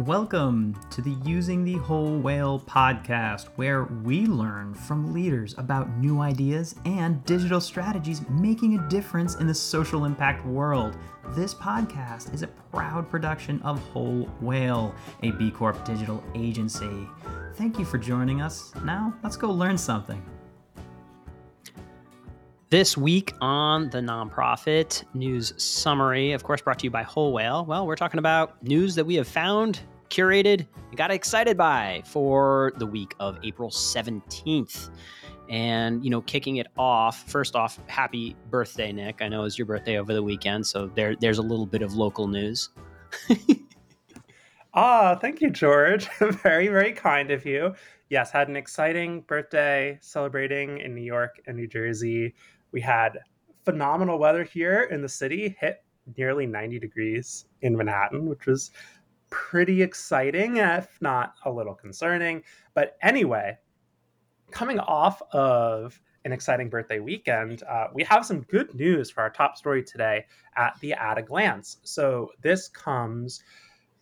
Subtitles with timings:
[0.00, 6.20] Welcome to the Using the Whole Whale podcast, where we learn from leaders about new
[6.20, 10.98] ideas and digital strategies making a difference in the social impact world.
[11.30, 17.08] This podcast is a proud production of Whole Whale, a B Corp digital agency.
[17.54, 18.74] Thank you for joining us.
[18.84, 20.22] Now, let's go learn something.
[22.68, 27.64] This week on the nonprofit news summary, of course, brought to you by Whole Whale.
[27.64, 29.78] Well, we're talking about news that we have found,
[30.10, 34.90] curated, and got excited by for the week of April 17th.
[35.48, 39.22] And, you know, kicking it off, first off, happy birthday, Nick.
[39.22, 41.82] I know it was your birthday over the weekend, so there, there's a little bit
[41.82, 42.70] of local news.
[44.78, 46.06] Ah, thank you, George.
[46.20, 47.74] very, very kind of you.
[48.10, 52.34] Yes, had an exciting birthday celebrating in New York and New Jersey.
[52.76, 53.20] We had
[53.64, 55.82] phenomenal weather here in the city, hit
[56.18, 58.70] nearly 90 degrees in Manhattan, which was
[59.30, 62.42] pretty exciting, if not a little concerning.
[62.74, 63.56] But anyway,
[64.50, 69.30] coming off of an exciting birthday weekend, uh, we have some good news for our
[69.30, 70.26] top story today
[70.58, 71.78] at the At a Glance.
[71.82, 73.42] So this comes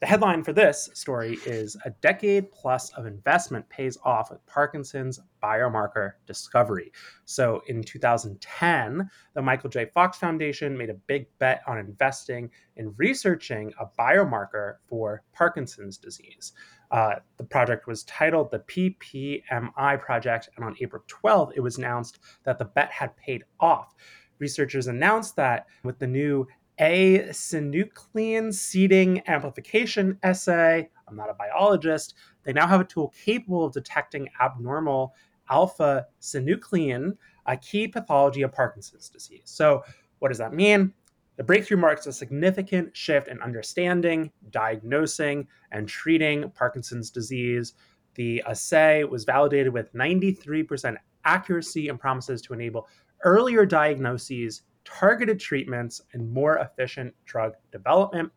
[0.04, 5.18] the headline for this story is A Decade Plus of Investment Pays Off with Parkinson's
[5.42, 6.92] Biomarker Discovery.
[7.24, 9.86] So in 2010, the Michael J.
[9.94, 16.52] Fox Foundation made a big bet on investing in researching a biomarker for Parkinson's disease.
[16.90, 22.18] Uh, the project was titled the PPMI Project, and on April 12th, it was announced
[22.44, 23.94] that the bet had paid off.
[24.38, 26.46] Researchers announced that with the new
[26.78, 30.88] a synuclein seeding amplification assay.
[31.08, 32.14] I'm not a biologist.
[32.42, 35.14] They now have a tool capable of detecting abnormal
[35.50, 39.42] alpha synuclein, a key pathology of Parkinson's disease.
[39.44, 39.82] So,
[40.18, 40.92] what does that mean?
[41.36, 47.74] The breakthrough marks a significant shift in understanding, diagnosing, and treating Parkinson's disease.
[48.14, 52.88] The assay was validated with 93% accuracy and promises to enable
[53.24, 58.30] earlier diagnoses targeted treatments, and more efficient drug development.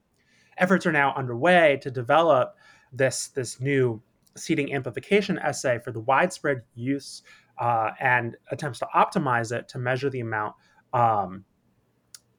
[0.57, 2.55] Efforts are now underway to develop
[2.91, 4.01] this, this new
[4.35, 7.23] seeding amplification assay for the widespread use
[7.59, 10.55] uh, and attempts to optimize it to measure the amount
[10.93, 11.43] um,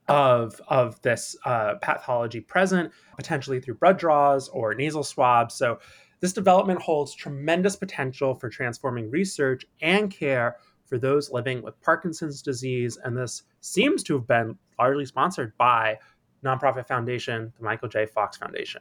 [0.08, 5.54] of, of this uh, pathology present, potentially through blood draws or nasal swabs.
[5.54, 5.78] So,
[6.20, 10.56] this development holds tremendous potential for transforming research and care
[10.88, 12.98] for those living with Parkinson's disease.
[13.04, 15.98] And this seems to have been largely sponsored by
[16.44, 18.06] nonprofit foundation, the Michael J.
[18.06, 18.80] Fox Foundation.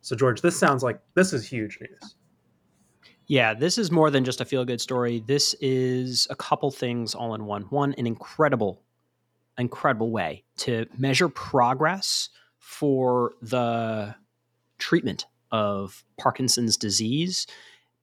[0.00, 2.16] So, George, this sounds like this is huge news.
[3.26, 5.22] Yeah, this is more than just a feel good story.
[5.26, 7.62] This is a couple things all in one.
[7.64, 8.82] One, an incredible,
[9.56, 14.14] incredible way to measure progress for the
[14.78, 17.46] treatment of Parkinson's disease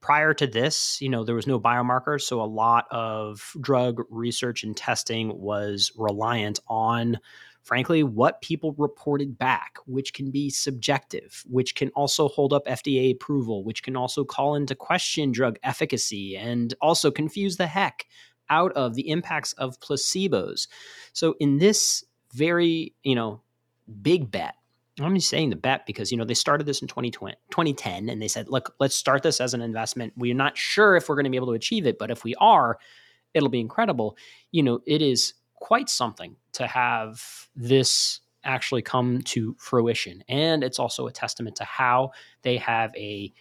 [0.02, 4.64] prior to this, you know, there was no biomarker, so a lot of drug research
[4.64, 7.20] and testing was reliant on
[7.62, 13.12] frankly what people reported back, which can be subjective, which can also hold up FDA
[13.12, 18.06] approval, which can also call into question drug efficacy and also confuse the heck
[18.50, 20.68] out of the impacts of placebos.
[21.14, 23.42] So in this very, you know,
[24.02, 24.56] big bet
[25.06, 28.22] I'm just saying the bet because you know they started this in 2020, 2010 and
[28.22, 30.14] they said, look, let's start this as an investment.
[30.16, 32.36] We're not sure if we're going to be able to achieve it, but if we
[32.36, 32.80] are,
[33.34, 34.18] it'll be incredible.
[34.52, 40.24] You know, it is quite something to have this actually come to fruition.
[40.28, 42.12] And it's also a testament to how
[42.42, 43.34] they have a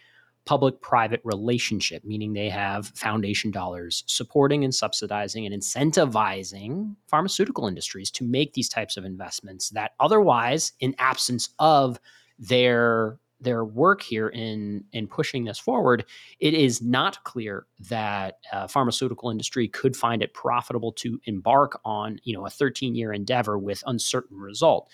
[0.49, 8.09] public private relationship, meaning they have foundation dollars supporting and subsidizing and incentivizing pharmaceutical industries
[8.09, 11.99] to make these types of investments that otherwise, in absence of
[12.39, 16.03] their their work here in in pushing this forward,
[16.39, 22.19] it is not clear that uh, pharmaceutical industry could find it profitable to embark on
[22.23, 24.89] you know a 13 year endeavor with uncertain result,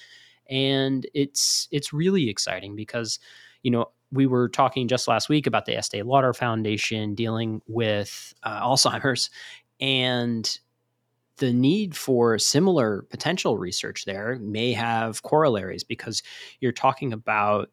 [0.50, 3.20] and it's it's really exciting because
[3.64, 8.34] you know we were talking just last week about the Estee Lauder Foundation dealing with
[8.44, 9.30] uh, Alzheimer's
[9.80, 10.60] and
[11.38, 16.24] the need for similar potential research there may have corollaries because
[16.62, 17.70] you're talking about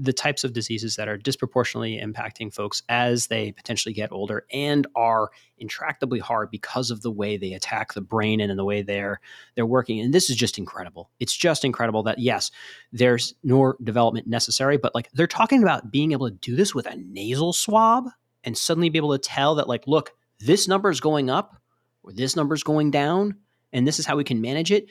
[0.00, 4.86] the types of diseases that are disproportionately impacting folks as they potentially get older and
[4.94, 5.30] are
[5.60, 9.20] intractably hard because of the way they attack the brain and in the way they're
[9.54, 10.00] they're working.
[10.00, 11.10] And this is just incredible.
[11.18, 12.50] It's just incredible that yes
[12.92, 16.86] there's more development necessary but like they're talking about being able to do this with
[16.86, 18.08] a nasal swab
[18.44, 21.60] and suddenly be able to tell that like look this number is going up
[22.02, 23.36] or this number is going down
[23.72, 24.88] and this is how we can manage it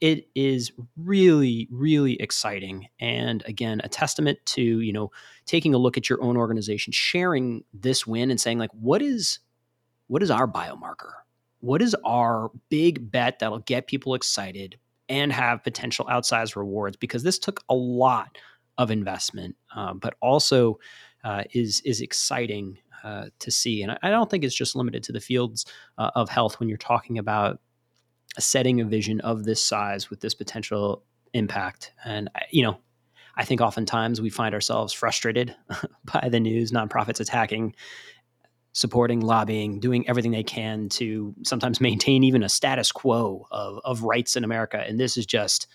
[0.00, 5.10] it is really really exciting and again a testament to you know
[5.44, 9.40] taking a look at your own organization sharing this win and saying like what is
[10.08, 11.12] what is our biomarker?
[11.60, 14.78] What is our big bet that'll get people excited
[15.08, 16.96] and have potential outsized rewards?
[16.96, 18.36] Because this took a lot
[18.78, 20.78] of investment uh, but also
[21.24, 23.82] uh, is is exciting uh, to see.
[23.82, 25.66] And I, don't think it's just limited to the fields
[25.98, 27.60] uh, of health when you're talking about
[28.40, 31.02] setting a vision of this size with this potential
[31.32, 31.92] impact.
[32.04, 32.78] And, you know,
[33.36, 35.54] I think oftentimes we find ourselves frustrated
[36.04, 37.74] by the news, nonprofits attacking,
[38.72, 44.02] supporting, lobbying, doing everything they can to sometimes maintain even a status quo of, of
[44.02, 44.78] rights in America.
[44.78, 45.66] And this is just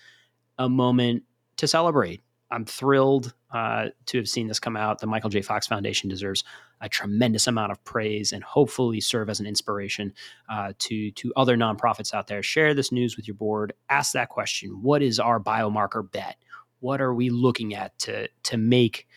[0.58, 1.24] a moment
[1.56, 2.22] to celebrate
[2.54, 5.00] I'm thrilled uh, to have seen this come out.
[5.00, 5.42] The Michael J.
[5.42, 6.44] Fox Foundation deserves
[6.80, 10.12] a tremendous amount of praise and hopefully serve as an inspiration
[10.48, 12.42] uh, to to other nonprofits out there.
[12.42, 13.72] Share this news with your board.
[13.88, 16.36] Ask that question: What is our biomarker bet?
[16.80, 19.08] What are we looking at to to make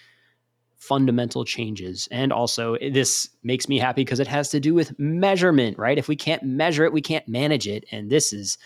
[0.77, 2.07] fundamental changes?
[2.11, 5.97] And also, this makes me happy because it has to do with measurement, right?
[5.97, 8.57] If we can't measure it, we can't manage it, and this is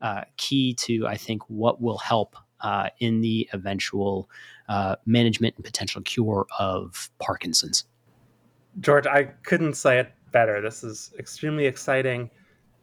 [0.00, 2.36] uh, key to I think what will help
[2.66, 4.28] uh, in the eventual
[4.68, 7.84] uh, management and potential cure of Parkinson's.
[8.80, 10.60] George, I couldn't say it better.
[10.60, 12.28] This is extremely exciting.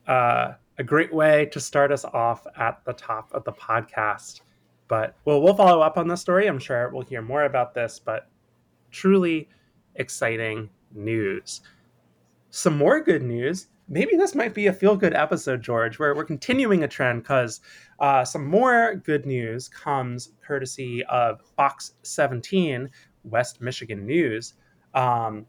[0.07, 4.39] Uh, a great way to start us off at the top of the podcast.
[4.87, 6.47] But well, we'll follow up on this story.
[6.47, 8.29] I'm sure we'll hear more about this, but
[8.89, 9.49] truly
[9.95, 11.59] exciting news.
[12.51, 16.25] Some more good news maybe this might be a feel good episode, George, where we're
[16.25, 17.61] continuing a trend because
[17.99, 22.89] uh, some more good news comes courtesy of Fox 17,
[23.23, 24.55] West Michigan News,
[24.95, 25.45] um,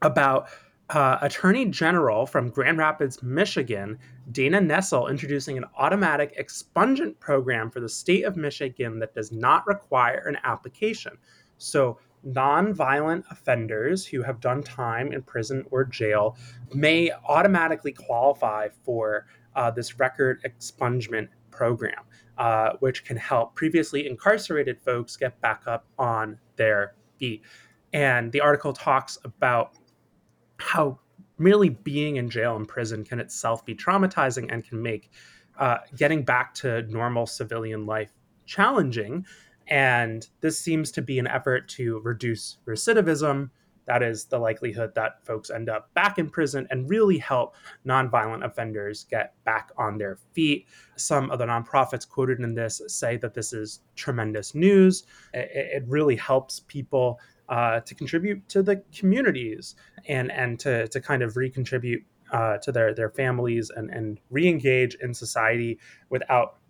[0.00, 0.48] about
[0.88, 3.98] uh, Attorney General from Grand Rapids, Michigan,
[4.32, 9.66] Dana Nessel, introducing an automatic expungement program for the state of Michigan that does not
[9.66, 11.12] require an application.
[11.58, 16.36] So non-violent offenders who have done time in prison or jail
[16.74, 19.26] may automatically qualify for
[19.56, 22.04] uh, this record expungement program,
[22.38, 27.42] uh, which can help previously incarcerated folks get back up on their feet.
[27.92, 29.72] And the article talks about
[30.58, 30.98] how
[31.38, 35.10] merely being in jail and prison can itself be traumatizing and can make
[35.58, 38.12] uh, getting back to normal civilian life
[38.46, 39.24] challenging
[39.70, 43.50] and this seems to be an effort to reduce recidivism.
[43.86, 47.54] That is the likelihood that folks end up back in prison and really help
[47.86, 50.66] nonviolent offenders get back on their feet.
[50.96, 55.04] Some of the nonprofits quoted in this say that this is tremendous news.
[55.34, 57.18] It, really helps people
[57.48, 59.74] uh, to contribute to the communities
[60.06, 64.46] and, and to, to kind of recontribute uh, to their, their families and, and re
[64.46, 65.80] engage in society
[66.10, 66.60] without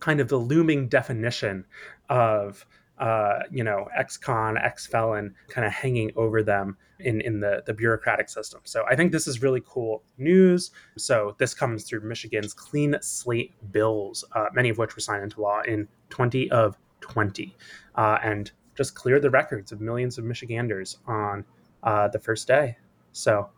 [0.00, 1.64] kind of the looming definition
[2.08, 2.64] of
[2.98, 8.28] uh, you know, ex-con, ex-felon kind of hanging over them in, in the, the bureaucratic
[8.28, 8.60] system.
[8.64, 10.70] So I think this is really cool news.
[10.96, 15.42] So this comes through Michigan's clean slate bills, uh, many of which were signed into
[15.42, 17.54] law in 20 of 20,
[17.96, 21.44] uh, and just cleared the records of millions of Michiganders on
[21.82, 22.76] uh, the first day.
[23.12, 23.50] So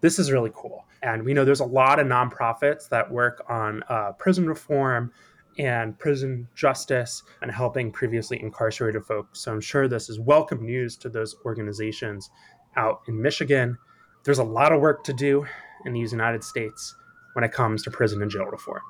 [0.00, 0.84] this is really cool.
[1.02, 5.12] And we know there's a lot of nonprofits that work on uh, prison reform,
[5.58, 9.40] and prison justice and helping previously incarcerated folks.
[9.40, 12.30] So I'm sure this is welcome news to those organizations
[12.76, 13.78] out in Michigan.
[14.24, 15.46] There's a lot of work to do
[15.84, 16.94] in these United States
[17.34, 18.82] when it comes to prison and jail reform.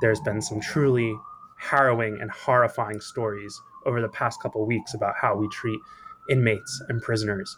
[0.00, 1.14] There's been some truly
[1.58, 5.78] harrowing and horrifying stories over the past couple weeks about how we treat
[6.28, 7.56] inmates and prisoners.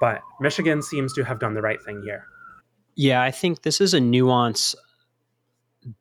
[0.00, 2.24] But Michigan seems to have done the right thing here.
[2.94, 4.74] Yeah, I think this is a nuance,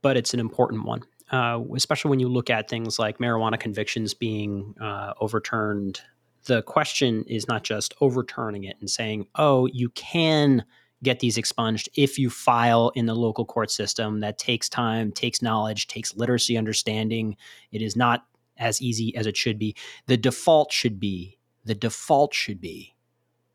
[0.02, 4.14] but it's an important one uh, especially when you look at things like marijuana convictions
[4.14, 6.02] being uh, overturned.
[6.46, 10.66] The question is not just overturning it and saying, oh, you can
[11.04, 14.20] get these expunged if you file in the local court system.
[14.20, 17.38] That takes time, takes knowledge, takes literacy understanding.
[17.72, 18.26] It is not
[18.58, 19.76] as easy as it should be.
[20.08, 22.96] The default should be, the default should be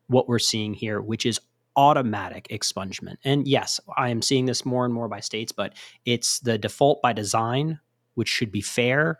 [0.07, 1.39] what we're seeing here, which is
[1.77, 3.17] automatic expungement.
[3.23, 7.01] And yes, I am seeing this more and more by states, but it's the default
[7.03, 7.79] by design,
[8.15, 9.19] which should be fair.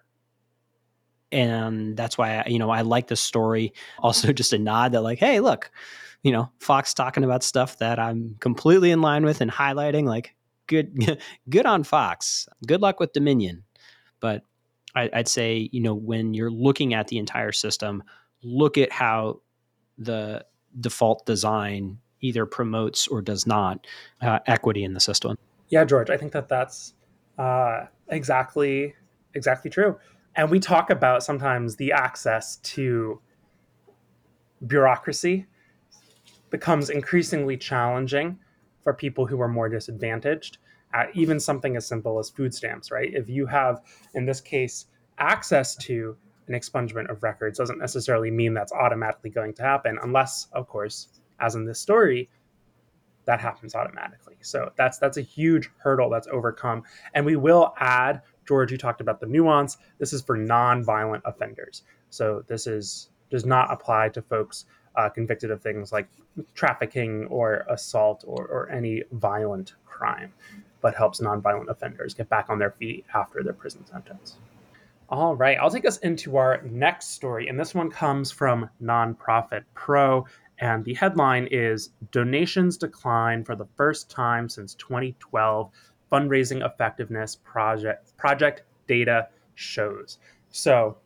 [1.32, 3.74] And that's why I, you know I like this story.
[4.00, 5.70] Also, just a nod that like, hey, look,
[6.24, 10.06] you know, Fox talking about stuff that I'm completely in line with and highlighting.
[10.06, 10.36] Like,
[10.68, 12.48] good, good on Fox.
[12.66, 13.64] Good luck with Dominion.
[14.20, 14.44] But
[14.96, 18.04] I, I'd say you know when you're looking at the entire system,
[18.42, 19.42] look at how
[19.98, 20.46] the
[20.80, 23.86] default design either promotes or does not
[24.22, 25.38] uh, equity in the system.
[25.70, 26.94] Yeah, George, I think that that's
[27.38, 28.96] uh, Exactly,
[29.34, 29.98] exactly true.
[30.36, 33.20] And we talk about sometimes the access to
[34.66, 35.46] bureaucracy
[36.50, 38.40] becomes increasingly challenging
[38.84, 40.60] for people who are more disadvantaged.
[41.14, 43.14] Even something as simple as food stamps, right?
[43.14, 43.82] If you have,
[44.16, 44.86] in this case,
[45.20, 46.16] access to
[46.48, 51.10] an expungement of records, doesn't necessarily mean that's automatically going to happen, unless, of course,
[51.40, 52.30] as in this story,
[53.26, 54.38] that happens automatically.
[54.42, 56.84] So that's that's a huge hurdle that's overcome.
[57.14, 59.78] And we will add, George, you talked about the nuance.
[60.00, 61.84] This is for non-violent offenders.
[62.10, 64.66] So this is does not apply to folks
[64.96, 66.08] uh, convicted of things like
[66.56, 70.32] trafficking or assault or, or any violent crime,
[70.82, 74.38] but helps nonviolent offenders get back on their feet after their prison sentence.
[75.10, 79.64] All right, I'll take us into our next story, and this one comes from Nonprofit
[79.74, 80.26] Pro,
[80.60, 85.72] and the headline is Donations Decline for the First Time Since 2012
[86.12, 90.20] Fundraising Effectiveness Project, project Data Shows.
[90.50, 90.98] So,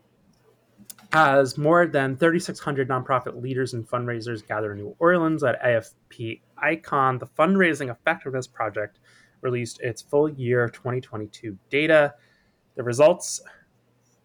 [1.14, 7.18] as more than 3,600 nonprofit leaders and fundraisers gather in New Orleans at AFP Icon,
[7.18, 9.00] the Fundraising Effectiveness Project
[9.42, 12.14] released its full year 2022 data.
[12.76, 13.42] The results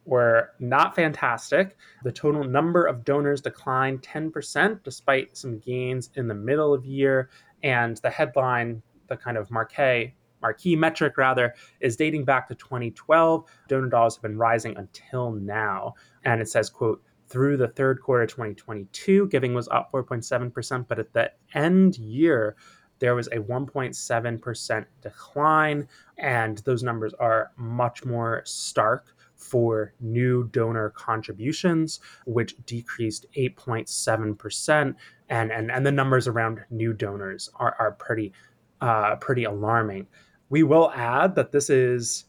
[0.06, 1.76] were not fantastic.
[2.04, 7.30] The total number of donors declined 10%, despite some gains in the middle of year.
[7.62, 13.44] And the headline, the kind of marquee, marquee metric rather, is dating back to 2012.
[13.68, 15.94] Donor dollars have been rising until now.
[16.24, 21.12] And it says, quote, through the third quarter 2022, giving was up 4.7%, but at
[21.12, 22.56] the end year,
[22.98, 25.88] there was a 1.7% decline.
[26.18, 34.94] And those numbers are much more stark for new donor contributions, which decreased 8.7%.
[35.28, 38.32] And, and, and the numbers around new donors are, are pretty,
[38.80, 40.06] uh, pretty alarming.
[40.48, 42.24] We will add that this is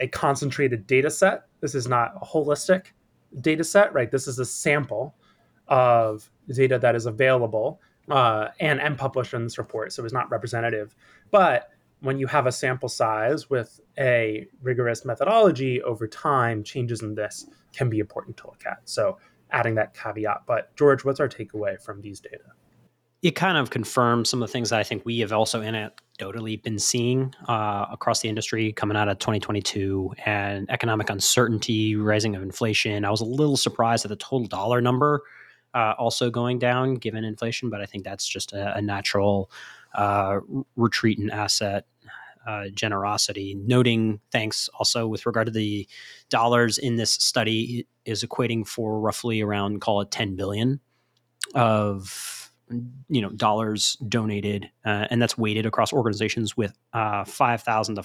[0.00, 1.44] a concentrated data set.
[1.60, 2.86] This is not a holistic
[3.40, 4.10] data set, right?
[4.10, 5.14] This is a sample
[5.68, 9.92] of data that is available uh, and, and published in this report.
[9.92, 10.94] So it's not representative.
[11.30, 11.70] But
[12.04, 17.46] when you have a sample size with a rigorous methodology over time, changes in this
[17.72, 18.78] can be important to look at.
[18.84, 19.18] So
[19.50, 20.42] adding that caveat.
[20.46, 22.44] But George, what's our takeaway from these data?
[23.22, 26.62] It kind of confirms some of the things that I think we have also anecdotally
[26.62, 32.42] been seeing uh, across the industry coming out of 2022 and economic uncertainty, rising of
[32.42, 33.06] inflation.
[33.06, 35.22] I was a little surprised at the total dollar number
[35.72, 39.50] uh, also going down given inflation, but I think that's just a, a natural
[39.94, 40.40] uh,
[40.76, 41.86] retreat in asset
[42.46, 43.54] uh, generosity.
[43.54, 45.88] Noting thanks also with regard to the
[46.28, 50.80] dollars in this study is equating for roughly around call it 10 billion
[51.54, 52.52] of
[53.08, 58.04] you know dollars donated uh, and that's weighted across organizations with uh, 5000 to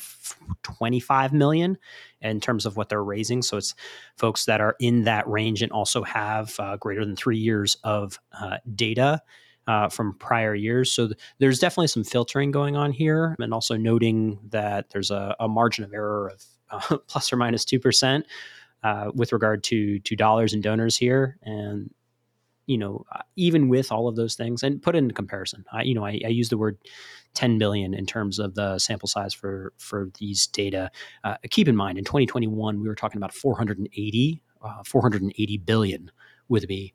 [0.64, 1.78] 25 million
[2.22, 3.74] in terms of what they're raising so it's
[4.18, 8.20] folks that are in that range and also have uh, greater than three years of
[8.40, 9.22] uh, data
[9.68, 10.92] uh, from prior years.
[10.92, 15.36] So th- there's definitely some filtering going on here, and also noting that there's a,
[15.40, 16.44] a margin of error of
[16.92, 18.26] uh, plus or minus two percent
[18.84, 21.94] uh, with regard to to dollars and donors here, and
[22.66, 25.66] you know uh, even with all of those things, and put it into comparison.
[25.72, 26.78] I, you know, I, I use the word
[27.36, 30.92] 10 billion in terms of the sample size for for these data.
[31.24, 36.12] Uh, keep in mind, in 2021, we were talking about 480, uh, 480 billion
[36.48, 36.94] would be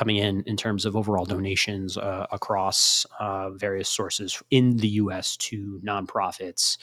[0.00, 5.36] coming in in terms of overall donations uh, across uh, various sources in the U.S.
[5.36, 6.78] to nonprofits,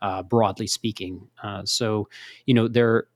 [0.00, 1.28] uh, broadly speaking.
[1.42, 2.08] Uh, so,
[2.46, 3.08] you know, there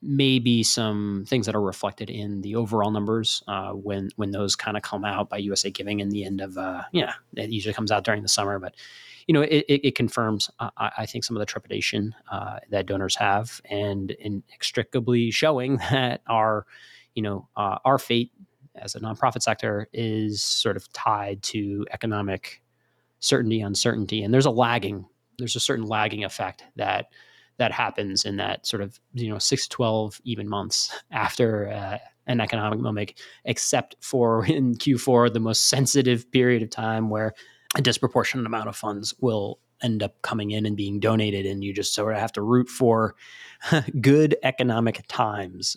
[0.00, 4.56] may be some things that are reflected in the overall numbers uh, when when those
[4.56, 7.74] kind of come out by USA Giving in the end of uh, yeah, it usually
[7.74, 8.74] comes out during the summer, but.
[9.26, 12.14] You know, it, it, it confirms, I, I, think, some of the trepidation
[12.70, 16.64] that donors have, and inextricably showing that our,
[17.14, 18.32] you know, our fate
[18.82, 22.62] as a nonprofit sector is sort of tied to economic
[23.20, 25.06] certainty, uncertainty, and there's a lagging,
[25.38, 27.06] there's a certain lagging effect that
[27.58, 31.98] that happens in that sort of you know six to twelve even months after uh,
[32.26, 37.34] an economic moment, except for in Q4, the most sensitive period of time where
[37.76, 41.72] a disproportionate amount of funds will end up coming in and being donated, and you
[41.72, 43.14] just sort of have to root for
[44.00, 45.76] good economic times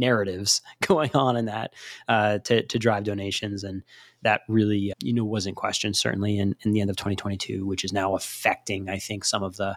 [0.00, 1.74] narratives going on in that
[2.08, 3.82] uh, to to drive donations, and
[4.22, 7.92] that really you know wasn't questioned certainly in in the end of 2022, which is
[7.92, 9.76] now affecting I think some of the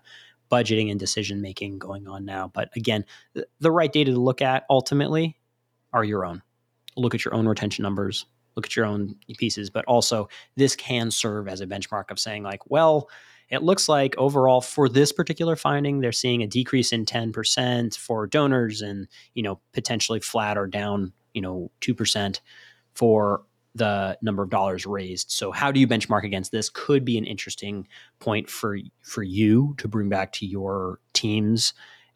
[0.51, 2.51] budgeting and decision making going on now.
[2.53, 5.38] But again, the, the right data to look at ultimately
[5.94, 6.42] are your own.
[6.96, 8.25] Look at your own retention numbers,
[8.56, 12.44] look at your own pieces, but also this can serve as a benchmark of saying
[12.44, 13.10] like, well,
[13.53, 18.25] it looks like overall for this particular finding, they're seeing a decrease in 10% for
[18.25, 22.39] donors and, you know, potentially flat or down, you know, 2%
[22.93, 23.43] for
[23.75, 25.31] the number of dollars raised.
[25.31, 27.88] So how do you benchmark against this could be an interesting
[28.19, 31.74] point for for you to bring back to your teams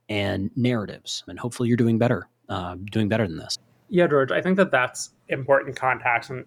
[0.10, 1.24] and narratives.
[1.28, 3.58] And hopefully you're doing better, uh, doing better than this.
[3.90, 6.46] Yeah, George, I think that that's important context and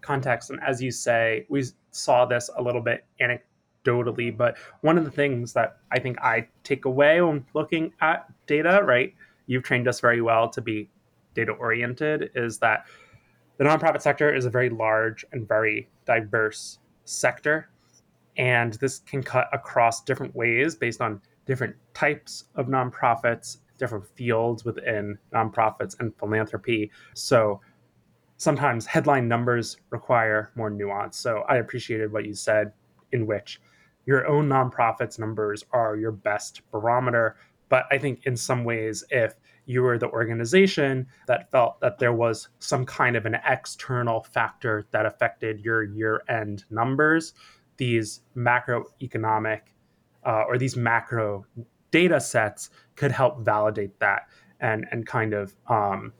[0.00, 0.50] context.
[0.50, 3.40] And as you say, we saw this a little bit anecdotally,
[4.36, 8.80] but one of the things that I think I take away when looking at data,
[8.84, 9.14] right?
[9.46, 10.90] You've trained us very well to be
[11.34, 12.86] data oriented, is that
[13.56, 17.70] the nonprofit sector is a very large and very diverse sector.
[18.36, 24.64] And this can cut across different ways based on different types of nonprofits, different fields
[24.64, 26.90] within nonprofits and philanthropy.
[27.14, 27.60] So
[28.36, 31.16] sometimes headline numbers require more nuance.
[31.18, 32.72] So I appreciated what you said,
[33.12, 33.60] in which
[34.08, 37.36] your own nonprofit's numbers are your best barometer.
[37.68, 39.34] But I think in some ways, if
[39.66, 44.86] you were the organization that felt that there was some kind of an external factor
[44.92, 47.34] that affected your year end numbers,
[47.76, 49.60] these macroeconomic
[50.24, 51.44] uh, or these macro
[51.90, 54.22] data sets could help validate that
[54.60, 56.14] and, and kind of um,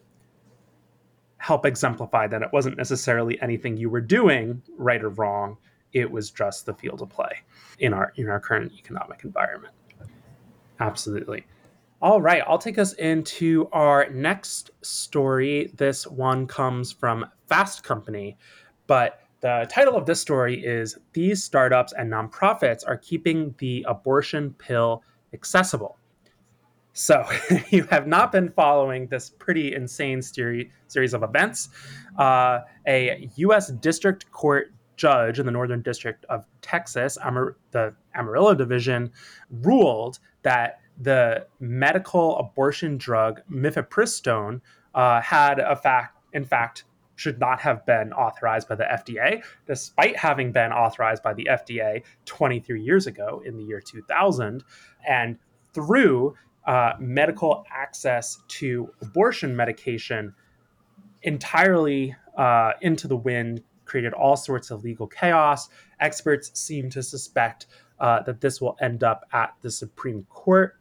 [1.38, 5.57] help exemplify that it wasn't necessarily anything you were doing right or wrong
[5.92, 7.40] it was just the field of play
[7.78, 9.75] in our in our current economic environment
[10.80, 11.45] absolutely
[12.00, 15.73] all right, I'll take us into our next story.
[15.75, 18.38] This one comes from Fast Company,
[18.87, 24.54] but the title of this story is These Startups and Nonprofits Are Keeping the Abortion
[24.59, 25.02] Pill
[25.33, 25.99] Accessible.
[26.92, 27.25] So,
[27.71, 30.68] you have not been following this pretty insane series,
[31.14, 31.68] of events.
[32.16, 33.73] Uh, a U.S.
[33.73, 39.11] District Court judge in the Northern District of Texas, Amar- the Amarillo Division,
[39.50, 44.61] ruled that the medical abortion drug mifepristone
[44.95, 50.17] uh, had a fact, in fact, should not have been authorized by the FDA, despite
[50.17, 54.63] having been authorized by the FDA 23 years ago in the year 2000.
[55.06, 55.37] And
[55.75, 56.34] through
[56.67, 60.34] uh, medical access to abortion medication
[61.23, 65.68] entirely uh, into the wind, created all sorts of legal chaos.
[65.98, 67.66] Experts seem to suspect
[67.98, 70.78] uh, that this will end up at the Supreme Court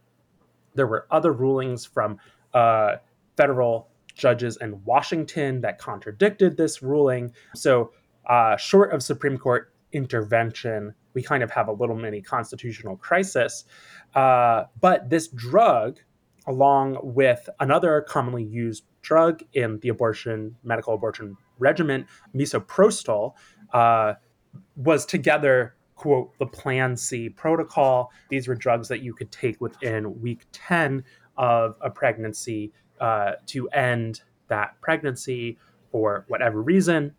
[0.77, 2.17] there were other rulings from
[2.53, 2.97] uh,
[3.35, 7.33] federal judges in Washington that contradicted this ruling.
[7.55, 7.91] So,
[8.27, 13.65] uh, short of Supreme Court intervention, we kind of have a little mini constitutional crisis.
[14.15, 15.99] Uh, but this drug,
[16.45, 23.33] along with another commonly used drug in the abortion, medical abortion regimen, misoprostol,
[23.73, 24.13] uh,
[24.75, 28.11] was together quote the Plan C protocol.
[28.29, 31.05] These were drugs that you could take within week 10
[31.37, 35.57] of a pregnancy uh, to end that pregnancy
[35.89, 37.13] for whatever reason.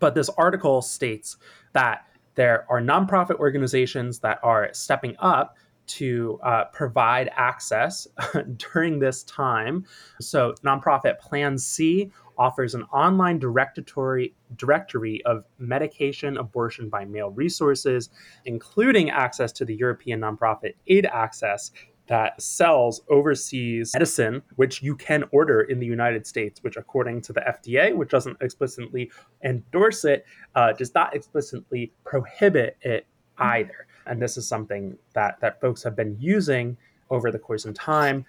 [0.00, 1.36] But this article states
[1.74, 8.06] that there are nonprofit organizations that are stepping up to uh, provide access
[8.56, 9.84] during this time.
[10.20, 18.10] So, nonprofit Plan C offers an online directory directory of medication abortion by mail resources,
[18.44, 21.70] including access to the European nonprofit Aid Access
[22.06, 27.32] that sells overseas medicine, which you can order in the United States, which, according to
[27.32, 29.10] the FDA, which doesn't explicitly
[29.42, 33.06] endorse it, uh, does not explicitly prohibit it
[33.38, 33.86] either.
[34.06, 36.76] And this is something that that folks have been using
[37.10, 38.24] over the course of time.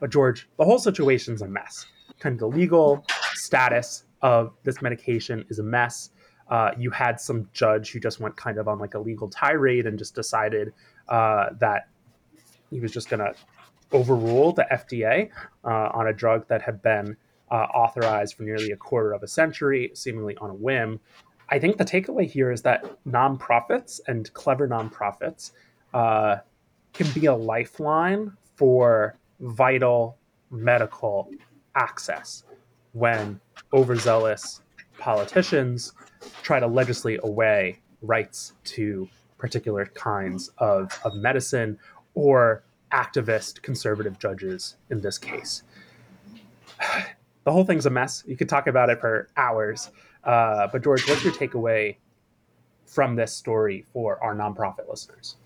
[0.00, 1.86] But George, the whole situation's a mess
[2.20, 6.10] kind of the legal status of this medication is a mess.
[6.48, 9.86] Uh, you had some judge who just went kind of on like a legal tirade
[9.86, 10.72] and just decided
[11.08, 11.88] uh, that
[12.70, 13.34] he was just going to
[13.92, 15.30] overrule the FDA
[15.64, 17.16] uh, on a drug that had been
[17.50, 21.00] uh, authorized for nearly a quarter of a century, seemingly on a whim.
[21.50, 25.50] I think the takeaway here is that nonprofits and clever nonprofits
[25.92, 26.36] uh,
[26.92, 30.16] can be a lifeline for vital
[30.50, 31.30] medical
[31.74, 32.44] access
[32.92, 33.40] when
[33.72, 34.60] overzealous
[34.98, 35.92] politicians
[36.42, 39.08] try to legislate away rights to
[39.38, 41.78] particular kinds of, of medicine
[42.14, 45.62] or activist conservative judges in this case.
[47.42, 48.22] The whole thing's a mess.
[48.26, 49.90] You could talk about it for hours.
[50.24, 51.96] Uh, but, George, what's your takeaway
[52.86, 55.36] from this story for our nonprofit listeners?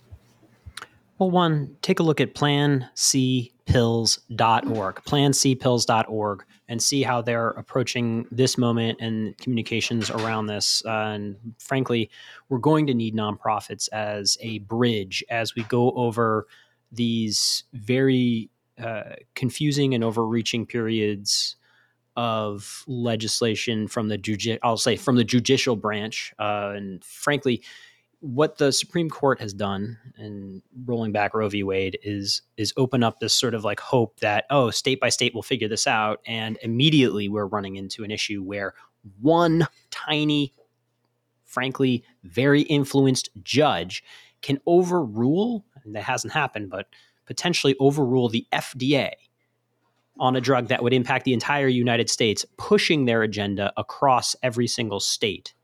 [1.18, 8.98] Well, one, take a look at plancpills.org, plancpills.org, and see how they're approaching this moment
[9.00, 10.82] and communications around this.
[10.84, 12.10] Uh, and frankly,
[12.48, 16.46] we're going to need nonprofits as a bridge as we go over
[16.90, 18.50] these very
[18.82, 21.54] uh, confusing and overreaching periods
[22.16, 27.62] of legislation from the judici- I'll say from the judicial branch, uh, and frankly,
[28.20, 31.62] what the Supreme Court has done in rolling back Roe v.
[31.62, 35.34] Wade is is open up this sort of like hope that oh state by state
[35.34, 38.74] will figure this out, and immediately we're running into an issue where
[39.20, 40.52] one tiny,
[41.44, 44.02] frankly, very influenced judge
[44.40, 46.86] can overrule, and that hasn't happened, but
[47.26, 49.12] potentially overrule the FDA
[50.18, 54.66] on a drug that would impact the entire United States, pushing their agenda across every
[54.66, 55.54] single state.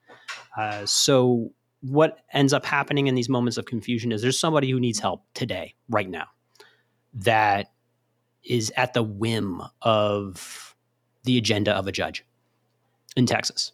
[0.56, 4.80] Uh, so what ends up happening in these moments of confusion is there's somebody who
[4.80, 6.26] needs help today, right now,
[7.14, 7.72] that
[8.42, 10.74] is at the whim of
[11.24, 12.24] the agenda of a judge
[13.16, 13.72] in Texas.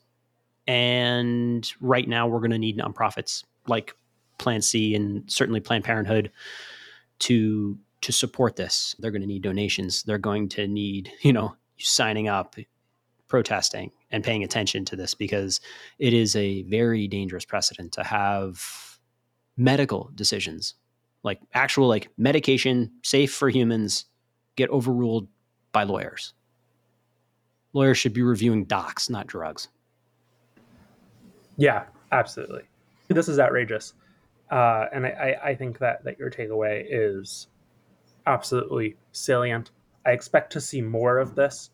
[0.66, 3.94] And right now, we're going to need nonprofits like
[4.38, 6.30] Plan C and certainly Planned Parenthood
[7.20, 8.94] to to support this.
[8.98, 10.02] They're going to need donations.
[10.02, 12.56] They're going to need you know signing up,
[13.28, 15.60] protesting, and paying attention to this because
[15.98, 18.98] it is a very dangerous precedent to have
[19.56, 20.74] medical decisions
[21.22, 24.06] like actual like medication safe for humans
[24.54, 25.28] get overruled
[25.72, 26.34] by lawyers
[27.72, 29.68] lawyers should be reviewing docs not drugs
[31.56, 32.62] yeah absolutely
[33.08, 33.94] this is outrageous
[34.48, 37.48] uh, and I, I think that that your takeaway is
[38.26, 39.70] absolutely salient
[40.04, 41.70] i expect to see more of this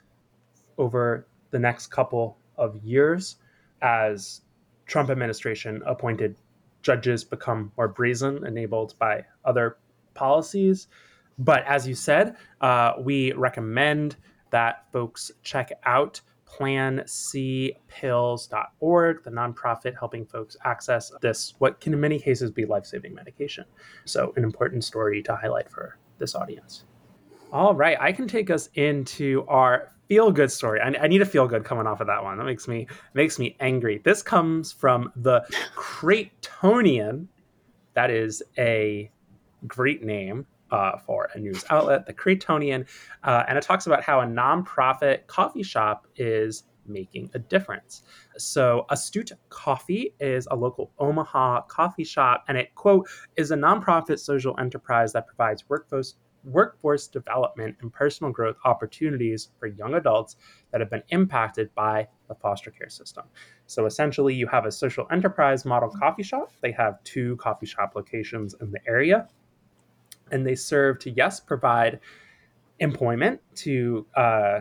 [0.79, 3.37] over the next couple of years
[3.83, 4.43] as
[4.87, 6.37] Trump administration appointed
[6.83, 9.77] judges become more brazen, enabled by other
[10.15, 10.87] policies.
[11.38, 14.17] But as you said, uh, we recommend
[14.51, 22.19] that folks check out plancpills.org, the nonprofit helping folks access this, what can in many
[22.19, 23.65] cases be life saving medication.
[24.05, 26.85] So, an important story to highlight for this audience.
[27.53, 30.81] All right, I can take us into our feel good story.
[30.81, 32.39] I, I, need a feel good coming off of that one.
[32.39, 34.01] That makes me makes me angry.
[34.05, 37.27] This comes from the Creightonian.
[37.95, 39.11] That is a
[39.67, 42.87] great name uh, for a news outlet, the Creightonian,
[43.25, 48.03] uh, and it talks about how a nonprofit coffee shop is making a difference.
[48.37, 54.18] So, Astute Coffee is a local Omaha coffee shop, and it quote is a nonprofit
[54.18, 60.37] social enterprise that provides workforce workforce development and personal growth opportunities for young adults
[60.71, 63.25] that have been impacted by the foster care system.
[63.66, 66.53] So essentially, you have a social enterprise model coffee shop.
[66.61, 69.29] They have two coffee shop locations in the area,
[70.31, 72.01] and they serve to, yes, provide
[72.81, 74.61] employment to uh,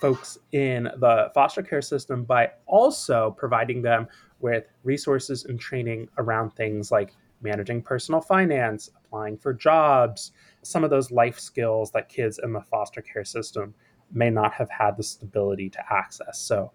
[0.00, 4.06] folks in the foster care system by also providing them
[4.40, 10.32] with resources and training around things like managing personal finance, applying for jobs,
[10.62, 13.74] some of those life skills that kids in the foster care system
[14.12, 16.38] may not have had the stability to access.
[16.38, 16.72] So,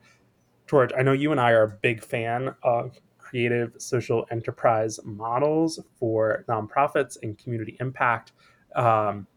[0.67, 5.79] George, I know you and I are a big fan of creative social enterprise models
[5.97, 8.33] for nonprofits and community impact.
[8.75, 9.27] Um,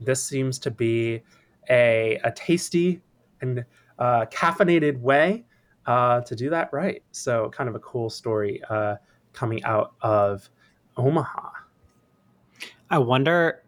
[0.00, 1.22] this seems to be
[1.70, 3.00] a, a tasty
[3.40, 3.64] and
[3.98, 5.44] uh, caffeinated way
[5.86, 7.02] uh, to do that right.
[7.12, 8.96] So, kind of a cool story uh,
[9.32, 10.48] coming out of
[10.96, 11.50] Omaha.
[12.90, 13.62] I wonder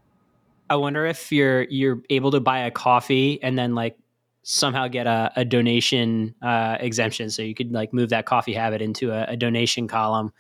[0.71, 3.97] I wonder if you're you're able to buy a coffee and then like
[4.43, 8.83] somehow get a, a donation uh, exemption, so you could like move that coffee habit
[8.83, 10.33] into a, a donation column.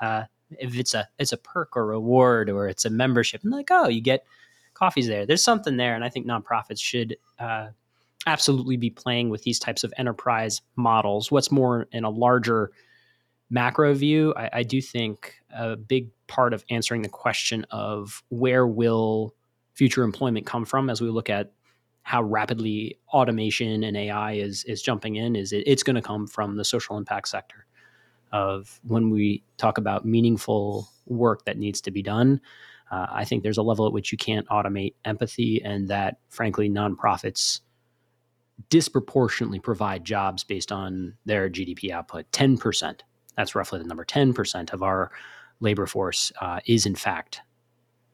[0.00, 0.24] Uh,
[0.58, 3.88] if it's a it's a perk or reward or it's a membership, and like oh,
[3.88, 4.24] you get
[4.74, 5.24] coffees there.
[5.24, 7.68] There's something there, and I think nonprofits should uh,
[8.26, 11.30] absolutely be playing with these types of enterprise models.
[11.30, 12.70] What's more in a larger
[13.50, 18.66] macro view, I, I do think a big part of answering the question of where
[18.66, 19.34] will
[19.74, 21.52] future employment come from as we look at
[22.02, 26.26] how rapidly automation and AI is is jumping in is it, it's going to come
[26.26, 27.66] from the social impact sector
[28.32, 32.40] of when we talk about meaningful work that needs to be done.
[32.90, 36.70] Uh, I think there's a level at which you can't automate empathy, and that frankly,
[36.70, 37.60] nonprofits
[38.68, 42.30] disproportionately provide jobs based on their GDP output.
[42.32, 43.04] Ten percent.
[43.36, 44.04] That's roughly the number.
[44.04, 45.10] Ten percent of our
[45.60, 47.40] labor force uh, is in fact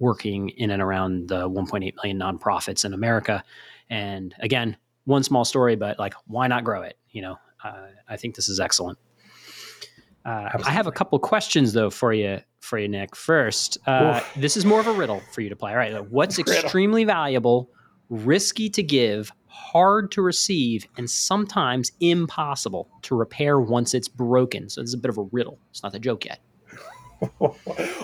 [0.02, 3.42] working in and around the 1.8 million nonprofits in America.
[3.88, 6.98] And again, one small story, but like, why not grow it?
[7.10, 8.98] You know, uh, I think this is excellent.
[10.24, 13.14] Uh, I have a couple questions though for you, for you, Nick.
[13.16, 15.70] First, uh, this is more of a riddle for you to play.
[15.70, 17.70] All right, what's extremely valuable,
[18.08, 24.68] risky to give, hard to receive, and sometimes impossible to repair once it's broken?
[24.68, 25.58] So this is a bit of a riddle.
[25.70, 26.40] It's not a joke yet.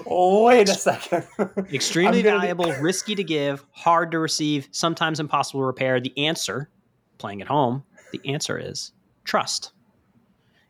[0.06, 1.26] Wait a second.
[1.72, 2.80] extremely valuable, be...
[2.80, 6.00] risky to give, hard to receive, sometimes impossible to repair.
[6.00, 6.70] The answer,
[7.18, 7.82] playing at home,
[8.12, 8.92] the answer is
[9.24, 9.72] trust.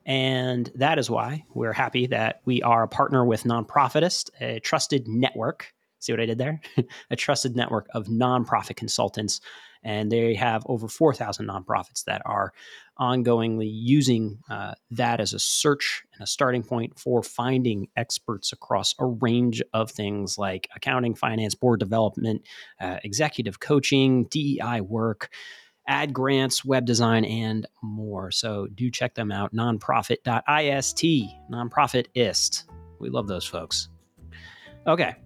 [0.07, 5.07] And that is why we're happy that we are a partner with Nonprofitist, a trusted
[5.07, 5.75] network.
[5.99, 6.61] See what I did there?
[7.11, 9.41] a trusted network of nonprofit consultants.
[9.83, 12.53] And they have over 4,000 nonprofits that are
[12.99, 18.95] ongoingly using uh, that as a search and a starting point for finding experts across
[18.99, 22.43] a range of things like accounting, finance, board development,
[22.81, 25.31] uh, executive coaching, DEI work
[25.89, 28.31] ad grants, web design, and more.
[28.31, 29.55] So do check them out.
[29.55, 30.97] Nonprofit.ist,
[31.51, 32.65] nonprofitist.
[33.01, 33.89] We love those folks.
[34.87, 35.17] Okay.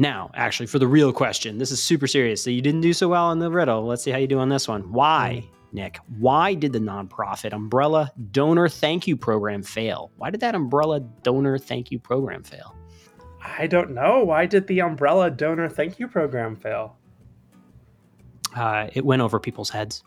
[0.00, 2.42] Now, actually, for the real question, this is super serious.
[2.42, 3.84] So you didn't do so well on the riddle.
[3.84, 4.90] Let's see how you do on this one.
[4.90, 5.98] Why, Nick?
[6.18, 10.10] Why did the nonprofit Umbrella Donor Thank You Program fail?
[10.16, 12.74] Why did that Umbrella Donor Thank You Program fail?
[13.44, 14.24] I don't know.
[14.24, 16.96] Why did the Umbrella Donor Thank You Program fail?
[18.56, 20.02] uh, it went over people's heads.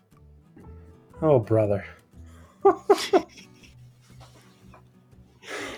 [1.21, 1.85] Oh, brother.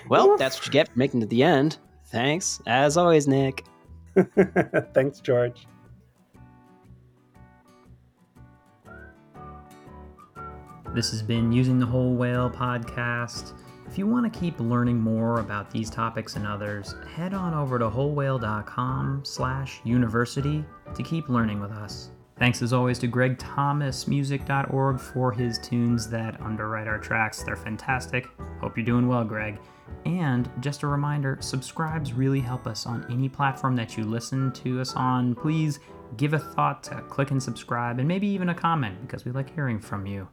[0.08, 1.80] well, that's what you get for making it to the end.
[2.06, 3.65] Thanks, as always, Nick.
[4.93, 5.67] Thanks, George.
[10.93, 13.54] This has been Using the Whole Whale podcast.
[13.88, 17.78] If you want to keep learning more about these topics and others, head on over
[17.78, 20.63] to wholewhale.com slash university
[20.95, 22.12] to keep learning with us.
[22.38, 27.43] Thanks as always to gregthomasmusic.org for his tunes that underwrite our tracks.
[27.43, 28.28] They're fantastic.
[28.60, 29.60] Hope you're doing well, Greg.
[30.06, 34.82] And just a reminder subscribes really help us on any platform that you listen to
[34.82, 35.36] us on.
[35.36, 35.80] Please
[36.17, 39.54] give a thought to click and subscribe and maybe even a comment because we like
[39.54, 40.28] hearing from you.